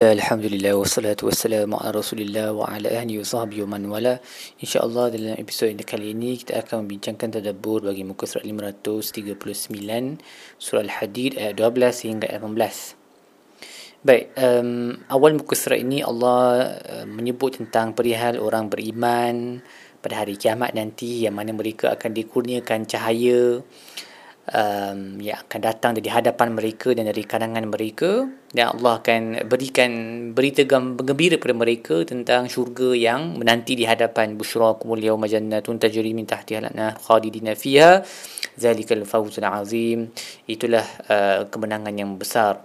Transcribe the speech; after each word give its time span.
Alhamdulillah 0.00 0.80
wassalatu 0.80 1.28
wassalamu 1.28 1.76
ala 1.76 2.00
Rasulillah 2.00 2.56
wa 2.56 2.64
ala 2.64 2.88
ahli 2.88 3.20
wa 3.20 3.26
sahbihi 3.28 3.68
wa 3.68 3.76
man 3.76 3.84
wala. 3.84 4.16
Insya-Allah 4.56 5.12
dalam 5.12 5.36
episod 5.36 5.68
ini 5.68 5.84
kali 5.84 6.16
ini 6.16 6.40
kita 6.40 6.56
akan 6.56 6.88
membincangkan 6.88 7.36
tadabbur 7.36 7.84
bagi 7.84 8.00
muka 8.08 8.24
surat 8.24 8.48
539 8.48 9.36
surah 10.56 10.82
Al-Hadid 10.88 11.36
ayat 11.36 11.52
12 11.52 12.16
hingga 12.16 12.32
ayat 12.32 12.40
18. 12.40 14.00
Baik, 14.00 14.24
um, 14.40 14.96
awal 15.12 15.36
muka 15.36 15.52
surat 15.52 15.84
ini 15.84 16.00
Allah 16.00 16.80
uh, 16.80 17.04
menyebut 17.04 17.60
tentang 17.60 17.92
perihal 17.92 18.40
orang 18.40 18.72
beriman 18.72 19.60
pada 20.00 20.24
hari 20.24 20.40
kiamat 20.40 20.72
nanti 20.72 21.28
yang 21.28 21.36
mana 21.36 21.52
mereka 21.52 21.92
akan 21.92 22.16
dikurniakan 22.16 22.88
cahaya 22.88 23.60
um, 24.48 25.20
yang 25.20 25.36
akan 25.44 25.60
datang 25.60 25.92
dari 25.92 26.08
hadapan 26.08 26.56
mereka 26.56 26.96
dan 26.96 27.04
dari 27.08 27.22
kalangan 27.28 27.64
mereka 27.68 28.24
dan 28.50 28.72
Allah 28.76 28.98
akan 29.02 29.44
berikan 29.46 29.90
berita 30.32 30.64
gembira 30.64 31.36
kepada 31.36 31.56
mereka 31.56 32.02
tentang 32.08 32.48
syurga 32.48 32.96
yang 32.96 33.36
menanti 33.36 33.76
di 33.76 33.84
hadapan 33.84 34.34
busyrakumul 34.40 34.98
yawma 34.98 35.28
jannatun 35.28 35.76
tajri 35.76 36.16
min 36.16 36.24
tahtiha 36.24 36.64
al-anhar 36.64 36.96
khalidina 36.98 37.52
fiha 37.52 38.00
zalikal 38.56 39.04
fawzul 39.04 39.44
azim 39.46 40.10
itulah 40.48 40.84
uh, 41.06 41.46
kemenangan 41.52 41.94
yang 41.94 42.16
besar 42.16 42.64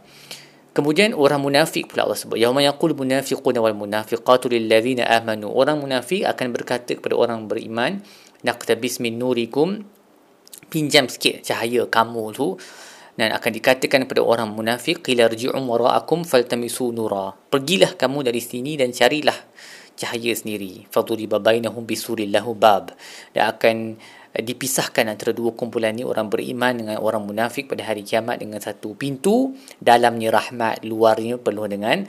Kemudian 0.75 1.15
orang 1.15 1.39
munafik 1.39 1.87
pula 1.87 2.03
Allah 2.03 2.19
sebut. 2.19 2.35
Yauma 2.35 2.59
yaqul 2.59 2.91
munafiquna 2.91 3.63
wal 3.63 3.79
munafiqatu 3.79 4.51
lil 4.51 4.67
ladzina 4.67 5.07
amanu. 5.07 5.47
Orang 5.47 5.79
munafik 5.79 6.27
akan 6.27 6.51
berkata 6.51 6.99
kepada 6.99 7.15
orang 7.15 7.47
beriman, 7.47 8.03
naqtabis 8.43 8.99
min 8.99 9.15
nurikum 9.15 9.87
pinjam 10.67 11.09
sikit 11.09 11.45
cahaya 11.45 11.85
kamu 11.87 12.33
tu 12.35 12.57
dan 13.15 13.31
akan 13.31 13.51
dikatakan 13.55 14.03
kepada 14.07 14.21
orang 14.21 14.51
munafik 14.51 14.99
qila 14.99 15.31
rji'u 15.31 15.55
wara'akum 15.55 16.27
faltamisu 16.27 16.91
nura. 16.91 17.31
Pergilah 17.31 17.95
kamu 17.95 18.27
dari 18.27 18.43
sini 18.43 18.75
dan 18.75 18.91
carilah 18.91 19.35
cahaya 19.95 20.35
sendiri. 20.35 20.83
Faduriba 20.91 21.39
bainahum 21.39 21.87
bisuril 21.87 22.27
lahu 22.27 22.51
bab. 22.51 22.91
Dan 23.31 23.47
akan 23.47 23.75
dipisahkan 24.35 25.07
antara 25.07 25.31
dua 25.31 25.55
kumpulan 25.55 25.95
ni 25.95 26.03
orang 26.03 26.27
beriman 26.27 26.75
dengan 26.75 26.99
orang 26.99 27.23
munafik 27.23 27.71
pada 27.71 27.87
hari 27.87 28.03
kiamat 28.03 28.43
dengan 28.43 28.59
satu 28.59 28.91
pintu 28.99 29.55
dalamnya 29.79 30.27
rahmat 30.35 30.83
luarnya 30.83 31.39
penuh 31.39 31.71
dengan 31.71 32.03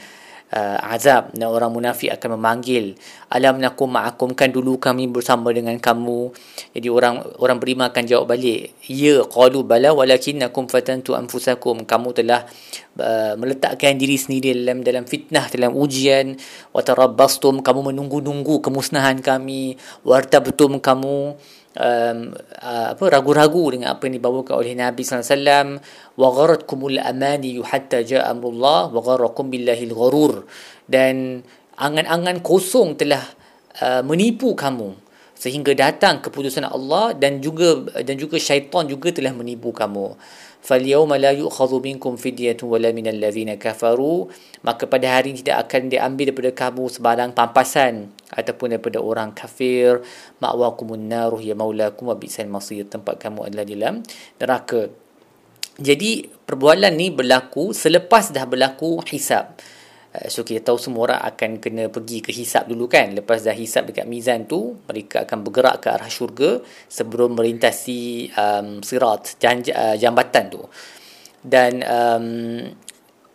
uh, 0.52 0.78
azab. 0.92 1.34
Dan 1.34 1.50
orang 1.50 1.72
munafik 1.72 2.12
akan 2.12 2.39
memanggil 2.39 2.94
alam 3.33 3.58
nakum 3.58 3.91
ma'akum 3.91 4.34
kan 4.39 4.53
dulu 4.55 4.78
kami 4.78 5.11
bersama 5.11 5.50
dengan 5.50 5.75
kamu. 5.78 6.30
Jadi 6.77 6.88
orang 6.91 7.22
orang 7.42 7.58
beriman 7.58 7.91
akan 7.91 8.05
jawab 8.06 8.30
balik 8.30 8.75
ya 8.86 9.27
qalu 9.27 9.66
bala 9.66 9.91
walakinnakum 9.91 10.70
fatantu 10.70 11.19
anfusakum. 11.19 11.83
Kamu 11.83 12.14
telah 12.14 12.47
uh, 13.00 13.34
meletakkan 13.34 13.98
diri 13.98 14.14
sendiri 14.20 14.55
dalam 14.62 14.86
dalam 14.86 15.05
fitnah 15.08 15.50
dalam 15.50 15.75
ujian. 15.75 16.38
Wa 16.70 16.86
tarabbastum 16.86 17.64
kamu 17.64 17.94
menunggu-nunggu 17.94 18.62
kemusnahan 18.62 19.19
kami. 19.25 19.78
Wartabtum 20.06 20.78
kamu 20.78 21.34
um, 21.77 22.32
uh, 22.60 22.86
apa 22.96 23.05
ragu-ragu 23.06 23.77
dengan 23.77 23.94
apa 23.94 24.08
yang 24.08 24.19
dibawakan 24.19 24.55
oleh 24.56 24.72
Nabi 24.72 25.05
sallallahu 25.05 25.78
wa 26.16 26.28
gharatkumul 26.32 26.98
amani 26.98 27.60
hatta 27.60 28.02
jaa 28.02 28.27
amrullah 28.32 28.88
wa 28.91 29.00
gharakum 29.05 29.52
billahil 29.52 29.92
gharur. 29.92 30.48
Dan 30.88 31.44
angan-angan 31.77 32.41
kosong 32.41 32.97
telah 32.97 33.22
uh, 33.84 34.02
menipu 34.02 34.56
kamu 34.56 35.06
sehingga 35.36 35.77
datang 35.77 36.24
keputusan 36.24 36.64
Allah 36.64 37.12
dan 37.12 37.44
juga 37.44 37.84
dan 38.00 38.16
juga 38.16 38.41
syaitan 38.41 38.88
juga 38.88 39.12
telah 39.12 39.36
menipu 39.36 39.69
kamu 39.69 40.16
فَالْيَوْمَ 40.66 41.09
لَا 41.17 41.33
يُؤْخَذُ 41.33 41.71
مِنْكُمْ 41.81 42.13
فِدْيَةٌ 42.21 42.61
وَلَا 42.61 42.94
مِنَ 42.94 43.09
الَّذِينَ 43.09 43.57
كَفَرُوا 43.57 44.19
Maka 44.61 44.85
pada 44.85 45.17
hari 45.17 45.33
ini 45.33 45.41
tidak 45.41 45.66
akan 45.66 45.89
diambil 45.89 46.30
daripada 46.30 46.52
kamu 46.53 46.83
sebarang 46.85 47.31
pampasan 47.33 48.13
ataupun 48.30 48.77
daripada 48.77 49.02
orang 49.02 49.33
kafir 49.33 50.05
ma'wakumun 50.39 51.09
naruh 51.09 51.41
ya 51.41 51.57
maulakum 51.57 52.13
wa 52.13 52.16
bi'sal 52.16 52.47
masir 52.47 52.88
tempat 52.88 53.19
kamu 53.19 53.51
adalah 53.51 53.66
dalam 53.67 53.95
neraka 54.39 54.88
jadi 55.81 56.29
perbualan 56.47 56.94
ni 56.95 57.12
berlaku 57.12 57.75
selepas 57.75 58.31
dah 58.31 58.47
berlaku 58.47 59.03
hisab 59.09 59.57
Eh, 59.59 59.75
so 60.28 60.43
kita 60.47 60.72
tahu 60.72 60.78
semua 60.81 61.12
orang 61.12 61.21
akan 61.22 61.50
kena 61.61 61.84
pergi 61.93 62.25
ke 62.25 62.33
hisap 62.33 62.67
dulu 62.67 62.89
kan. 62.89 63.12
Lepas 63.12 63.44
dah 63.44 63.53
hisap 63.53 63.93
dekat 63.93 64.09
mizan 64.09 64.49
tu 64.49 64.77
mereka 64.89 65.28
akan 65.28 65.39
bergerak 65.44 65.84
ke 65.84 65.89
arah 65.93 66.11
syurga 66.11 66.62
sebelum 66.89 67.37
melintasi 67.37 68.33
um, 68.33 68.81
sirat 68.81 69.37
janj- 69.37 69.75
uh, 69.75 69.97
jambatan 70.00 70.44
tu. 70.49 70.62
Dan 71.44 71.84
um, 71.84 72.27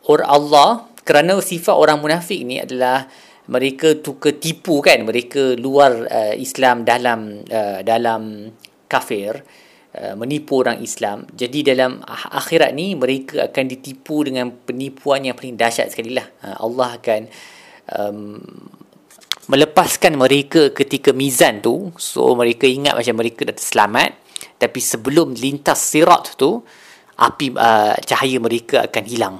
orang 0.09 0.29
Allah 0.29 0.69
kerana 1.05 1.37
sifat 1.39 1.75
orang 1.77 2.01
munafik 2.01 2.41
ni 2.43 2.57
adalah 2.61 3.05
mereka 3.47 3.99
tu 4.01 4.17
ketipu 4.17 4.81
kan. 4.81 5.05
Mereka 5.05 5.59
luar 5.61 6.07
uh, 6.09 6.33
Islam 6.33 6.81
dalam 6.81 7.45
uh, 7.45 7.85
dalam 7.85 8.49
kafir. 8.89 9.37
Uh, 9.37 9.70
menipu 10.15 10.63
orang 10.63 10.79
Islam. 10.79 11.27
Jadi 11.35 11.67
dalam 11.67 11.99
akhirat 12.07 12.71
ni 12.71 12.95
mereka 12.95 13.51
akan 13.51 13.65
ditipu 13.67 14.23
dengan 14.23 14.47
penipuan 14.47 15.27
yang 15.27 15.35
paling 15.35 15.59
dahsyat 15.59 15.91
sekali 15.91 16.15
lah. 16.15 16.27
Uh, 16.39 16.57
Allah 16.63 16.89
akan 16.95 17.21
um, 17.99 18.39
melepaskan 19.51 20.15
mereka 20.15 20.71
ketika 20.71 21.11
mizan 21.11 21.59
tu. 21.59 21.91
So 21.99 22.31
mereka 22.39 22.63
ingat 22.63 22.95
macam 22.95 23.19
mereka 23.19 23.43
dah 23.43 23.55
selamat. 23.57 24.15
Tapi 24.55 24.79
sebelum 24.79 25.35
lintas 25.35 25.81
sirat 25.91 26.39
tu, 26.39 26.63
api 27.19 27.51
uh, 27.53 27.97
cahaya 27.99 28.37
mereka 28.39 28.87
akan 28.87 29.03
hilang 29.05 29.35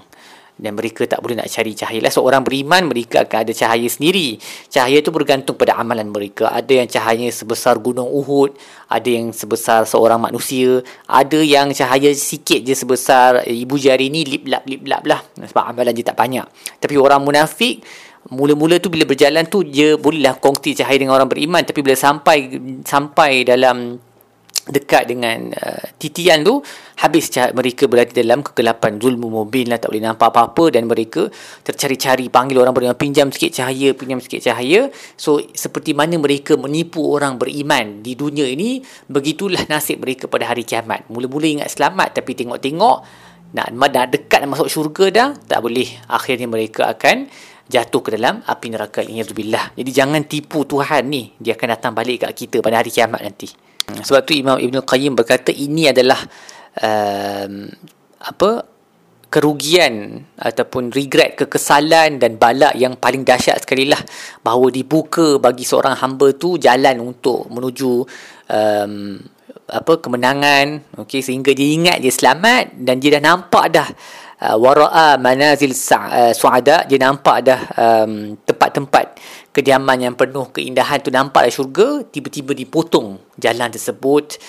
dan 0.61 0.77
mereka 0.77 1.09
tak 1.09 1.25
boleh 1.25 1.41
nak 1.41 1.49
cari 1.49 1.73
cahaya 1.73 1.99
lah. 2.05 2.13
Seorang 2.13 2.45
beriman 2.45 2.85
mereka 2.85 3.25
akan 3.25 3.49
ada 3.49 3.51
cahaya 3.51 3.89
sendiri. 3.89 4.37
Cahaya 4.69 5.01
itu 5.01 5.09
bergantung 5.09 5.57
pada 5.57 5.73
amalan 5.81 6.13
mereka. 6.13 6.53
Ada 6.53 6.85
yang 6.85 6.87
cahayanya 6.87 7.33
sebesar 7.33 7.81
gunung 7.81 8.05
Uhud, 8.05 8.53
ada 8.85 9.09
yang 9.09 9.33
sebesar 9.33 9.89
seorang 9.89 10.21
manusia, 10.21 10.85
ada 11.09 11.41
yang 11.41 11.73
cahaya 11.73 12.13
sikit 12.13 12.61
je 12.61 12.77
sebesar 12.77 13.49
ibu 13.49 13.81
jari 13.81 14.13
ni 14.13 14.21
lip 14.21 14.45
lap 14.45 14.63
lip 14.69 14.85
lap 14.85 15.01
lah 15.09 15.25
sebab 15.33 15.73
amalan 15.73 15.97
dia 15.97 16.13
tak 16.13 16.21
banyak. 16.21 16.45
Tapi 16.77 16.93
orang 17.01 17.25
munafik 17.25 17.81
mula-mula 18.29 18.77
tu 18.77 18.93
bila 18.93 19.09
berjalan 19.09 19.49
tu 19.49 19.65
dia 19.65 19.97
bolehlah 19.97 20.37
kongsi 20.37 20.77
cahaya 20.77 21.01
dengan 21.01 21.17
orang 21.17 21.25
beriman 21.25 21.65
tapi 21.65 21.81
bila 21.81 21.97
sampai 21.97 22.53
sampai 22.85 23.41
dalam 23.41 23.97
dekat 24.69 25.09
dengan 25.09 25.49
uh, 25.57 25.83
titian 25.97 26.45
tu 26.45 26.61
habis 27.01 27.33
mereka 27.57 27.89
berada 27.89 28.13
dalam 28.13 28.45
kegelapan 28.45 29.01
zulmu 29.01 29.33
mubin 29.33 29.65
lah 29.73 29.81
tak 29.81 29.89
boleh 29.89 30.05
nampak 30.05 30.29
apa-apa 30.29 30.77
dan 30.77 30.85
mereka 30.85 31.33
tercari-cari 31.65 32.29
panggil 32.29 32.61
orang 32.61 32.69
beriman 32.69 32.93
pinjam 32.93 33.33
sikit 33.33 33.57
cahaya 33.57 33.97
pinjam 33.97 34.21
sikit 34.21 34.45
cahaya 34.45 34.93
so 35.17 35.41
seperti 35.57 35.97
mana 35.97 36.21
mereka 36.21 36.53
menipu 36.61 37.01
orang 37.09 37.41
beriman 37.41 38.05
di 38.05 38.13
dunia 38.13 38.45
ini 38.45 38.85
begitulah 39.09 39.65
nasib 39.65 40.05
mereka 40.05 40.29
pada 40.29 40.53
hari 40.53 40.61
kiamat 40.61 41.09
mula-mula 41.09 41.47
ingat 41.49 41.73
selamat 41.73 42.21
tapi 42.21 42.37
tengok-tengok 42.37 42.97
nak, 43.57 43.67
nak 43.73 44.07
dekat 44.13 44.45
nak 44.45 44.61
masuk 44.61 44.69
syurga 44.69 45.05
dah 45.09 45.29
tak 45.49 45.59
boleh 45.65 45.89
akhirnya 46.05 46.45
mereka 46.45 46.85
akan 46.85 47.25
jatuh 47.71 48.03
ke 48.03 48.19
dalam 48.19 48.43
api 48.43 48.67
neraka 48.67 48.99
Alhamdulillah. 48.99 49.79
Jadi 49.79 49.91
jangan 49.95 50.27
tipu 50.27 50.67
Tuhan 50.67 51.07
ni. 51.07 51.31
Dia 51.39 51.55
akan 51.55 51.67
datang 51.71 51.95
balik 51.95 52.27
kat 52.27 52.31
kita 52.35 52.59
pada 52.59 52.83
hari 52.83 52.91
kiamat 52.91 53.23
nanti. 53.23 53.70
Sebab 53.99 54.21
tu 54.23 54.31
Imam 54.37 54.55
Ibn 54.55 54.79
Qayyim 54.85 55.13
berkata 55.17 55.51
ini 55.51 55.91
adalah 55.91 56.19
um, 56.79 57.67
apa 58.21 58.51
kerugian 59.31 60.19
ataupun 60.35 60.91
regret 60.91 61.39
kekesalan 61.39 62.19
dan 62.19 62.35
balak 62.35 62.75
yang 62.75 62.99
paling 62.99 63.23
dahsyat 63.23 63.63
sekali 63.63 63.87
lah 63.87 64.03
bahawa 64.43 64.67
dibuka 64.67 65.39
bagi 65.39 65.63
seorang 65.63 65.95
hamba 65.95 66.35
tu 66.35 66.59
jalan 66.59 66.99
untuk 66.99 67.47
menuju 67.47 67.91
um, 68.51 68.93
apa 69.71 69.93
kemenangan. 70.03 70.99
Okey 70.99 71.23
sehingga 71.23 71.55
dia 71.55 71.67
ingat 71.71 71.97
dia 72.03 72.11
selamat 72.11 72.75
dan 72.75 72.99
dia 72.99 73.17
dah 73.17 73.23
nampak 73.23 73.65
dah 73.71 73.87
uh, 74.51 74.57
wara'a 74.59 75.15
manazil 75.15 75.71
uh, 75.71 76.35
suada. 76.35 76.83
Dia 76.83 76.99
nampak 76.99 77.37
dah 77.47 77.61
um, 77.79 78.35
tempat-tempat 78.43 79.05
kediaman 79.51 79.99
yang 79.99 80.15
penuh 80.15 80.47
keindahan 80.51 81.03
tu 81.03 81.11
nampak 81.11 81.47
dah 81.47 81.53
syurga 81.53 81.87
tiba-tiba 82.07 82.55
dipotong 82.55 83.19
jalan 83.35 83.67
tersebut 83.67 84.39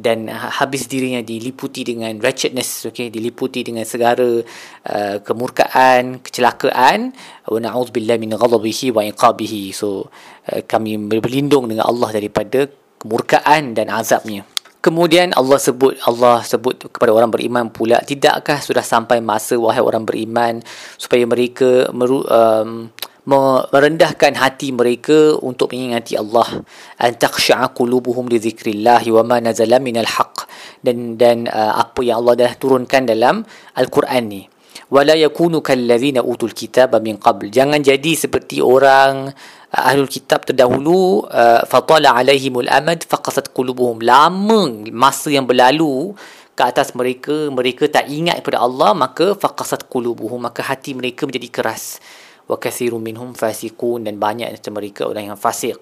dan 0.00 0.30
habis 0.32 0.88
dirinya 0.88 1.20
diliputi 1.20 1.84
dengan 1.84 2.16
wretchedness 2.16 2.88
okey 2.88 3.12
diliputi 3.12 3.60
dengan 3.60 3.84
segala 3.84 4.40
uh, 4.88 5.16
kemurkaan 5.20 6.24
kecelakaan. 6.24 7.12
Wa 7.44 7.58
na'udzubillahi 7.60 8.20
min 8.22 8.32
ghadabihi 8.32 8.96
wa 8.96 9.04
iqabihi. 9.04 9.76
So 9.76 10.08
uh, 10.48 10.62
kami 10.64 10.96
berlindung 10.96 11.68
dengan 11.68 11.84
Allah 11.90 12.16
daripada 12.16 12.64
kemurkaan 13.02 13.76
dan 13.76 13.92
azabnya. 13.92 14.48
Kemudian 14.80 15.36
Allah 15.36 15.60
sebut 15.60 16.00
Allah 16.08 16.40
sebut 16.40 16.88
kepada 16.88 17.12
orang 17.12 17.28
beriman 17.28 17.68
pula 17.68 18.00
tidakkah 18.00 18.64
sudah 18.64 18.80
sampai 18.80 19.20
masa 19.20 19.60
wahai 19.60 19.84
orang 19.84 20.08
beriman 20.08 20.64
supaya 20.96 21.28
mereka 21.28 21.92
meru, 21.92 22.24
um, 22.24 22.88
merendahkan 23.28 24.32
hati 24.40 24.72
mereka 24.72 25.36
untuk 25.44 25.76
mengingati 25.76 26.16
Allah. 26.16 26.64
An 26.96 27.12
takhsha'a 27.12 27.76
qulubuhum 27.76 28.28
li 28.32 28.40
dzikrillah 28.40 29.04
wa 29.12 29.22
ma 29.26 29.36
nazala 29.42 29.76
minal 29.76 30.08
haqq. 30.08 30.48
Dan 30.80 31.20
dan 31.20 31.44
uh, 31.50 31.84
apa 31.84 32.00
yang 32.00 32.24
Allah 32.24 32.48
dah 32.48 32.52
turunkan 32.56 33.04
dalam 33.04 33.44
al-Quran 33.76 34.24
ni. 34.24 34.42
Wala 34.90 35.14
yakunu 35.14 35.62
kallazina 35.62 36.24
utul 36.24 36.56
kitab 36.56 36.96
min 37.04 37.20
qabl. 37.20 37.52
Jangan 37.52 37.78
jadi 37.78 38.16
seperti 38.16 38.64
orang 38.64 39.30
uh, 39.70 39.88
ahlul 39.92 40.08
kitab 40.08 40.48
terdahulu 40.48 41.28
uh, 41.28 41.62
fatala 41.68 42.16
alaihimul 42.16 42.66
amad 42.72 43.04
faqasat 43.04 43.52
qulubuhum. 43.52 44.00
Lama 44.00 44.66
masa 44.90 45.28
yang 45.28 45.44
berlalu 45.44 46.16
ke 46.56 46.62
atas 46.66 46.92
mereka 46.96 47.48
mereka 47.52 47.88
tak 47.88 48.10
ingat 48.10 48.42
kepada 48.42 48.64
Allah 48.64 48.96
maka 48.96 49.36
faqasat 49.36 49.86
qulubuhum. 49.92 50.40
Maka 50.40 50.64
hati 50.64 50.96
mereka 50.96 51.28
menjadi 51.28 51.52
keras 51.52 52.00
wa 52.50 52.58
kathirun 52.58 52.98
minhum 52.98 53.30
fasiqun 53.30 54.02
dan 54.02 54.18
banyak 54.18 54.50
antara 54.50 54.74
mereka 54.74 55.06
orang 55.06 55.30
yang 55.30 55.38
fasik 55.38 55.78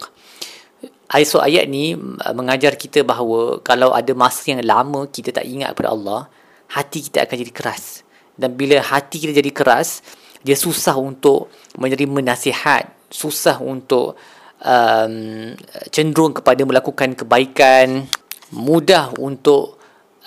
ayat 1.09 1.33
ayat 1.41 1.65
ni 1.67 1.97
uh, 1.97 2.35
mengajar 2.37 2.77
kita 2.77 3.01
bahawa 3.01 3.65
kalau 3.65 3.97
ada 3.97 4.13
masa 4.13 4.53
yang 4.53 4.61
lama 4.61 5.09
kita 5.09 5.33
tak 5.33 5.49
ingat 5.49 5.73
kepada 5.73 5.97
Allah 5.97 6.21
hati 6.69 7.01
kita 7.01 7.25
akan 7.25 7.37
jadi 7.41 7.53
keras. 7.53 8.05
Dan 8.39 8.55
bila 8.55 8.79
hati 8.79 9.19
kita 9.19 9.33
jadi 9.35 9.51
keras 9.51 10.05
dia 10.45 10.55
susah 10.55 10.95
untuk 10.95 11.51
menerima 11.75 12.23
nasihat 12.23 12.87
susah 13.11 13.59
untuk 13.59 14.15
um, 14.63 15.51
cenderung 15.91 16.37
kepada 16.37 16.63
melakukan 16.63 17.19
kebaikan 17.19 18.07
mudah 18.55 19.11
untuk 19.19 19.81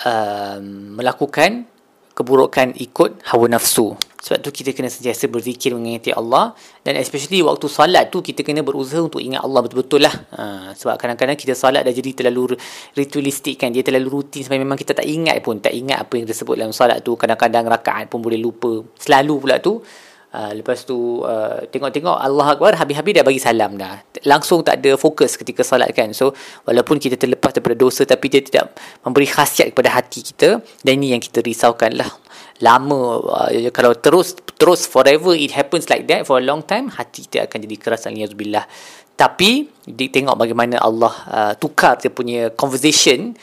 um, 0.03 0.97
melakukan 0.99 1.63
keburukan 2.13 2.75
ikut 2.77 3.23
hawa 3.27 3.45
nafsu 3.51 3.95
sebab 4.21 4.37
tu 4.45 4.53
kita 4.53 4.77
kena 4.77 4.85
sentiasa 4.85 5.25
berzikir 5.25 5.73
mengingati 5.73 6.13
Allah 6.13 6.53
dan 6.85 6.93
especially 7.01 7.41
waktu 7.41 7.65
salat 7.65 8.13
tu 8.13 8.21
kita 8.21 8.45
kena 8.45 8.61
berusaha 8.61 9.01
untuk 9.01 9.17
ingat 9.17 9.41
Allah 9.41 9.65
betul-betul 9.65 10.05
lah. 10.05 10.13
Ha, 10.37 10.77
sebab 10.77 11.01
kadang-kadang 11.01 11.33
kita 11.33 11.57
salat 11.57 11.81
dah 11.81 11.89
jadi 11.89 12.13
terlalu 12.13 12.53
ritualistik 12.93 13.57
kan. 13.57 13.73
Dia 13.73 13.81
terlalu 13.81 14.21
rutin 14.21 14.45
sampai 14.45 14.61
memang 14.61 14.77
kita 14.77 14.93
tak 14.93 15.09
ingat 15.09 15.41
pun. 15.41 15.57
Tak 15.57 15.73
ingat 15.73 16.05
apa 16.05 16.21
yang 16.21 16.29
disebut 16.29 16.53
dalam 16.53 16.69
salat 16.69 17.01
tu. 17.01 17.17
Kadang-kadang 17.17 17.65
rakaat 17.65 18.13
pun 18.13 18.21
boleh 18.21 18.37
lupa. 18.37 18.85
Selalu 19.01 19.41
pula 19.41 19.57
tu. 19.57 19.81
Uh, 20.31 20.55
lepas 20.55 20.79
tu 20.87 21.27
uh, 21.27 21.59
tengok-tengok 21.67 22.15
Allah 22.15 22.55
Akbar 22.55 22.79
habis-habis 22.79 23.19
dah 23.19 23.23
bagi 23.27 23.41
salam 23.43 23.75
dah. 23.75 23.99
Langsung 24.23 24.63
tak 24.63 24.79
ada 24.79 24.95
fokus 24.95 25.35
ketika 25.35 25.59
salat 25.59 25.91
kan. 25.91 26.15
So 26.15 26.31
walaupun 26.63 27.03
kita 27.03 27.19
terlepas 27.19 27.51
daripada 27.51 27.75
dosa 27.75 28.07
tapi 28.07 28.31
dia 28.31 28.39
tidak 28.39 28.71
memberi 29.03 29.27
khasiat 29.27 29.75
kepada 29.75 29.91
hati 29.91 30.23
kita 30.23 30.63
dan 30.87 30.93
ini 31.03 31.11
yang 31.11 31.19
kita 31.19 31.43
risaukan 31.43 31.99
lah. 31.99 32.07
Lama 32.63 33.19
uh, 33.27 33.51
kalau 33.75 33.91
terus 33.99 34.39
terus 34.55 34.87
forever 34.87 35.35
it 35.35 35.51
happens 35.51 35.91
like 35.91 36.07
that 36.07 36.23
for 36.23 36.39
a 36.39 36.43
long 36.45 36.63
time 36.63 36.87
hati 36.87 37.27
kita 37.27 37.49
akan 37.49 37.65
jadi 37.65 37.75
keras 37.81 38.05
aliyahzubillah 38.05 38.63
tapi 39.17 39.69
dia 39.85 40.09
tengok 40.09 40.37
bagaimana 40.37 40.77
Allah 40.77 41.13
uh, 41.29 41.53
tukar 41.57 41.97
dia 41.97 42.13
punya 42.13 42.53
conversation 42.53 43.33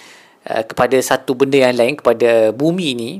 uh, 0.46 0.62
kepada 0.62 0.94
satu 1.02 1.34
benda 1.34 1.58
yang 1.58 1.74
lain 1.74 1.94
kepada 1.98 2.54
bumi 2.54 2.88
ni 2.94 3.10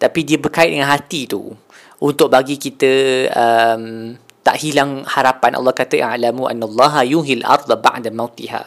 tapi 0.00 0.24
dia 0.24 0.40
berkait 0.40 0.72
dengan 0.72 0.88
hati 0.88 1.28
tu 1.28 1.52
untuk 2.00 2.32
bagi 2.32 2.56
kita 2.56 2.92
um, 3.32 4.16
tak 4.40 4.56
hilang 4.64 5.04
harapan. 5.04 5.56
Allah 5.60 5.76
kata 5.76 6.00
a'lamu 6.00 6.48
annallaha 6.48 7.04
yuhil 7.04 7.44
arda 7.44 7.76
ba'da 7.76 8.08
mautiha 8.08 8.64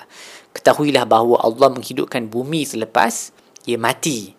ketahuilah 0.53 1.03
bahawa 1.09 1.41
Allah 1.41 1.73
menghidupkan 1.73 2.29
bumi 2.29 2.63
selepas 2.63 3.33
ia 3.65 3.75
mati. 3.81 4.37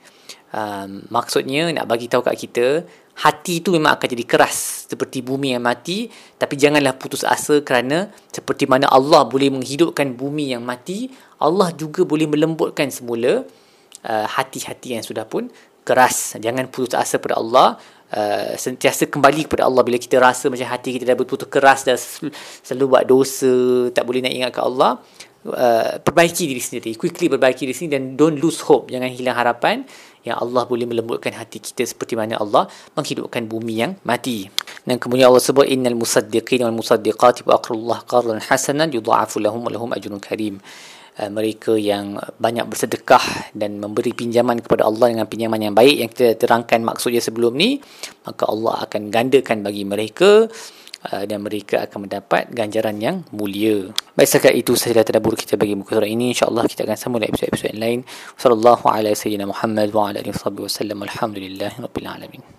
Um, 0.54 1.02
maksudnya 1.10 1.66
nak 1.74 1.90
bagi 1.90 2.06
tahu 2.06 2.22
kat 2.22 2.38
kita 2.38 2.86
hati 3.14 3.58
tu 3.58 3.74
memang 3.74 3.98
akan 3.98 4.06
jadi 4.06 4.22
keras 4.22 4.86
seperti 4.86 5.26
bumi 5.26 5.58
yang 5.58 5.66
mati. 5.66 6.06
Tapi 6.38 6.54
janganlah 6.54 6.94
putus 6.94 7.26
asa 7.26 7.58
kerana 7.66 8.14
seperti 8.30 8.70
mana 8.70 8.86
Allah 8.86 9.26
boleh 9.26 9.50
menghidupkan 9.50 10.14
bumi 10.14 10.54
yang 10.54 10.62
mati 10.62 11.10
Allah 11.42 11.74
juga 11.74 12.06
boleh 12.06 12.30
melembutkan 12.30 12.88
semula 12.94 13.42
uh, 14.06 14.26
hati-hati 14.30 14.94
yang 14.94 15.02
sudah 15.02 15.26
pun 15.26 15.50
keras. 15.82 16.38
Jangan 16.38 16.70
putus 16.70 16.94
asa 16.94 17.18
pada 17.18 17.36
Allah 17.36 17.76
Uh, 18.14 18.54
sentiasa 18.54 19.10
kembali 19.10 19.50
kepada 19.50 19.66
Allah. 19.66 19.82
Bila 19.82 19.98
kita 19.98 20.22
rasa 20.22 20.46
macam 20.46 20.70
hati 20.70 20.94
kita 20.94 21.02
dah 21.02 21.18
betul-betul 21.18 21.50
keras 21.50 21.82
dah 21.82 21.98
selalu 22.62 22.84
buat 22.86 23.04
dosa 23.10 23.50
tak 23.90 24.06
boleh 24.06 24.22
nak 24.22 24.30
ingat 24.30 24.50
ke 24.54 24.60
Allah 24.62 25.02
uh, 25.50 25.98
perbaiki 25.98 26.46
diri 26.46 26.62
sendiri. 26.62 26.94
Quickly 26.94 27.26
perbaiki 27.26 27.66
diri 27.66 27.74
sendiri 27.74 27.98
dan 27.98 28.04
don't 28.14 28.38
lose 28.38 28.62
hope. 28.62 28.94
Jangan 28.94 29.10
hilang 29.10 29.34
harapan 29.34 29.82
yang 30.22 30.38
Allah 30.40 30.62
boleh 30.62 30.86
melembutkan 30.88 31.34
hati 31.34 31.58
kita 31.58 31.84
seperti 31.84 32.14
mana 32.14 32.40
Allah 32.40 32.70
menghidupkan 32.96 33.44
bumi 33.50 33.82
yang 33.82 33.92
mati. 34.06 34.48
Dan 34.86 34.96
kemudian 35.02 35.28
Allah 35.28 35.42
sebut 35.42 35.66
innal 35.66 35.98
musaddiqin 35.98 36.64
wal 36.64 36.76
musaddiqati 36.76 37.44
wa 37.44 37.58
aqrullah 37.58 37.98
qardan 38.08 38.40
hasanan 38.40 38.94
yudha'afu 38.94 39.42
lahum 39.42 39.66
wa 39.66 39.74
lahum 39.74 39.90
ajrun 39.92 40.22
karim 40.22 40.62
mereka 41.30 41.78
yang 41.78 42.18
banyak 42.42 42.66
bersedekah 42.66 43.54
dan 43.54 43.78
memberi 43.78 44.10
pinjaman 44.10 44.58
kepada 44.58 44.82
Allah 44.90 45.14
dengan 45.14 45.26
pinjaman 45.30 45.60
yang 45.62 45.74
baik 45.74 45.96
yang 46.02 46.10
kita 46.10 46.34
terangkan 46.34 46.82
maksudnya 46.82 47.22
sebelum 47.22 47.54
ni 47.54 47.78
maka 48.26 48.50
Allah 48.50 48.82
akan 48.82 49.14
gandakan 49.14 49.62
bagi 49.62 49.86
mereka 49.86 50.50
uh, 51.12 51.24
dan 51.28 51.38
mereka 51.44 51.84
akan 51.84 52.08
mendapat 52.08 52.48
ganjaran 52.50 52.96
yang 52.98 53.16
mulia. 53.34 53.92
Baik 54.16 54.28
setakat 54.30 54.54
itu 54.56 54.72
sahaja 54.78 55.04
tadabbur 55.04 55.36
kita 55.36 55.60
bagi 55.60 55.76
muka 55.76 55.98
surat 55.98 56.08
ini 56.08 56.32
insya-Allah 56.32 56.64
kita 56.64 56.88
akan 56.88 56.96
sambung 56.96 57.22
episod-episod 57.22 57.74
yang 57.76 57.82
lain. 57.82 58.00
Sallallahu 58.40 58.84
alaihi 58.88 59.14
wasallam 59.18 59.48
Muhammad 59.50 59.88
wa 59.92 60.02
ala 60.08 60.18
alihi 60.22 60.34
wasallam. 60.34 60.98
Alhamdulillahirabbil 61.04 62.08
alamin. 62.08 62.54